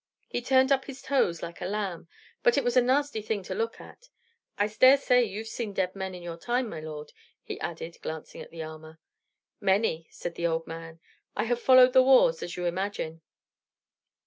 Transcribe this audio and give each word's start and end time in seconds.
He 0.27 0.41
turned 0.41 0.71
up 0.71 0.85
his 0.85 1.03
toes 1.03 1.43
like 1.43 1.61
a 1.61 1.67
lamb. 1.67 2.07
But 2.41 2.57
it 2.57 2.63
was 2.63 2.75
a 2.75 2.81
nasty 2.81 3.21
thing 3.21 3.43
to 3.43 3.53
look 3.53 3.79
at. 3.79 4.09
I 4.57 4.65
dare 4.65 4.97
say 4.97 5.23
you've 5.23 5.45
seen 5.47 5.73
dead 5.73 5.95
men 5.95 6.15
in 6.15 6.23
your 6.23 6.37
time, 6.37 6.67
my 6.69 6.79
lord?" 6.79 7.13
he 7.43 7.59
added, 7.59 7.97
glancing 8.01 8.41
at 8.41 8.49
the 8.49 8.63
armor. 8.63 8.99
"Many," 9.59 10.07
said 10.09 10.33
the 10.33 10.47
old 10.47 10.65
man. 10.65 10.99
"I 11.35 11.43
have 11.43 11.61
followed 11.61 11.93
the 11.93 12.01
wars, 12.01 12.41
as 12.41 12.57
you 12.57 12.65
imagine." 12.65 13.21